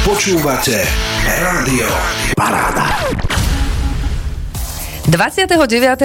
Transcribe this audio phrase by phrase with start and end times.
[0.00, 0.80] Počúvate
[1.28, 1.84] Rádio
[2.32, 2.88] Paráda.
[5.04, 5.44] 29.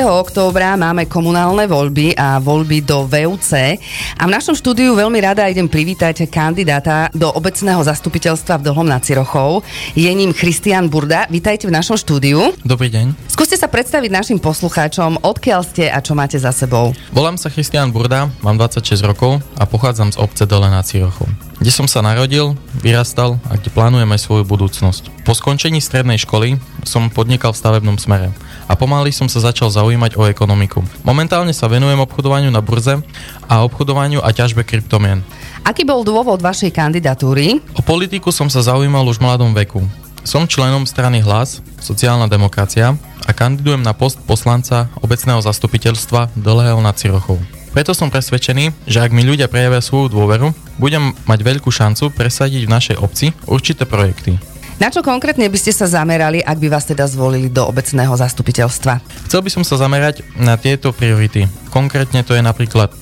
[0.03, 3.79] októbra máme komunálne voľby a voľby do VUC
[4.19, 8.99] a v našom štúdiu veľmi rada idem privítať kandidáta do obecného zastupiteľstva v Dlhom nad
[8.99, 9.63] Cirochou.
[9.95, 11.31] Je ním Christian Burda.
[11.31, 12.51] Vítajte v našom štúdiu.
[12.67, 13.31] Dobrý deň.
[13.31, 16.91] Skúste sa predstaviť našim poslucháčom, odkiaľ ste a čo máte za sebou.
[17.15, 21.71] Volám sa Christian Burda, mám 26 rokov a pochádzam z obce Dole nad Cirochou kde
[21.71, 22.55] som sa narodil,
[22.85, 25.25] vyrastal a kde plánujem aj svoju budúcnosť.
[25.25, 28.29] Po skončení strednej školy som podnikal v stavebnom smere
[28.69, 30.85] a pomaly som sa začal zaujímať o ekonomiku.
[31.01, 33.01] Momentálne sa venujem obchodovaniu na burze
[33.49, 35.25] a obchodovaniu a ťažbe kryptomien.
[35.65, 37.57] Aký bol dôvod vašej kandidatúry?
[37.73, 39.81] O politiku som sa zaujímal už v mladom veku.
[40.21, 42.93] Som členom strany Hlas, sociálna demokracia
[43.25, 47.41] a kandidujem na post poslanca obecného zastupiteľstva Dlhého nad Cirochou.
[47.75, 52.63] Preto som presvedčený, že ak mi ľudia prejavia svoju dôveru, budem mať veľkú šancu presadiť
[52.63, 54.39] v našej obci určité projekty.
[54.79, 59.03] Na čo konkrétne by ste sa zamerali, ak by vás teda zvolili do obecného zastupiteľstva?
[59.27, 61.51] Chcel by som sa zamerať na tieto priority.
[61.67, 62.95] Konkrétne to je napríklad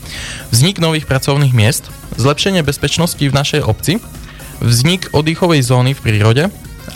[0.49, 4.01] vznik nových pracovných miest, zlepšenie bezpečnosti v našej obci,
[4.57, 6.43] vznik oddychovej zóny v prírode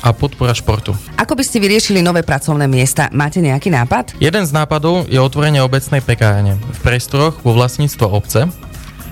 [0.03, 0.93] a podpora športu.
[1.17, 3.09] Ako by ste vyriešili nové pracovné miesta?
[3.13, 4.15] Máte nejaký nápad?
[4.21, 8.47] Jeden z nápadov je otvorenie obecnej pekárne v priestoroch vo vlastníctvo obce.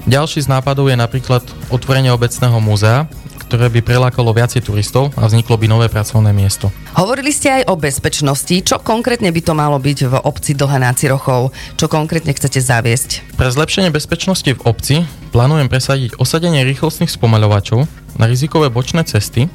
[0.05, 1.41] Ďalší z nápadov je napríklad
[1.73, 3.09] otvorenie obecného múzea,
[3.45, 6.73] ktoré by prelákalo viacej turistov a vzniklo by nové pracovné miesto.
[6.97, 8.55] Hovorili ste aj o bezpečnosti.
[8.65, 11.53] Čo konkrétne by to malo byť v obci Dlhé Rochov?
[11.77, 13.37] Čo konkrétne chcete zaviesť?
[13.37, 14.95] Pre zlepšenie bezpečnosti v obci
[15.29, 17.85] plánujem presadiť osadenie rýchlostných spomaľovačov
[18.17, 19.45] na rizikové bočné cesty,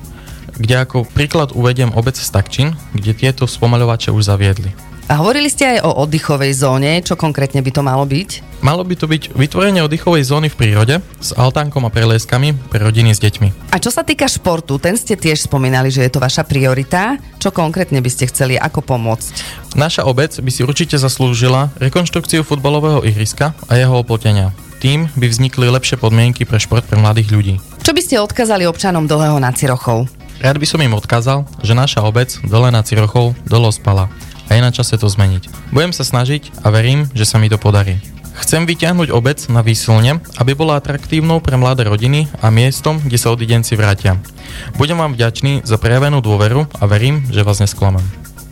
[0.60, 4.76] kde ako príklad uvediem obec Stakčin, kde tieto spomaľovače už zaviedli.
[5.10, 8.62] A hovorili ste aj o oddychovej zóne, čo konkrétne by to malo byť?
[8.62, 13.10] Malo by to byť vytvorenie oddychovej zóny v prírode s altánkom a preleskami pre rodiny
[13.10, 13.74] s deťmi.
[13.74, 17.18] A čo sa týka športu, ten ste tiež spomínali, že je to vaša priorita.
[17.42, 19.34] Čo konkrétne by ste chceli, ako pomôcť?
[19.74, 24.54] Naša obec by si určite zaslúžila rekonštrukciu futbalového ihriska a jeho oplotenia.
[24.78, 27.54] Tým by vznikli lepšie podmienky pre šport pre mladých ľudí.
[27.82, 30.19] Čo by ste odkázali občanom Dlhého nad Cirochou?
[30.40, 34.08] Rád by som im odkázal, že naša obec Dole nad Cirochou dolo spala
[34.48, 35.52] a je na čase to zmeniť.
[35.68, 38.00] Budem sa snažiť a verím, že sa mi to podarí.
[38.40, 43.36] Chcem vyťahnuť obec na výsilne, aby bola atraktívnou pre mladé rodiny a miestom, kde sa
[43.36, 44.16] odidenci vrátia.
[44.80, 48.02] Budem vám vďačný za prejavenú dôveru a verím, že vás nesklamem.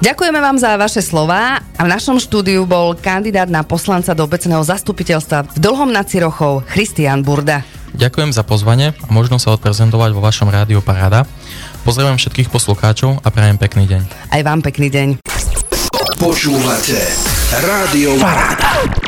[0.04, 4.60] Ďakujeme vám za vaše slova a v našom štúdiu bol kandidát na poslanca do obecného
[4.60, 7.77] zastupiteľstva v Dlhom nad Cirochou Christian Burda.
[7.98, 11.26] Ďakujem za pozvanie a možno sa odprezentovať vo vašom rádiu Paráda.
[11.82, 14.02] Pozdravujem všetkých poslucháčov a prajem pekný deň.
[14.30, 15.08] Aj vám pekný deň.
[16.22, 16.98] Počúvate
[17.58, 19.07] Rádio Paráda.